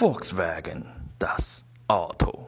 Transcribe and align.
Volkswagen, 0.00 0.86
das 1.18 1.62
Auto. 1.86 2.39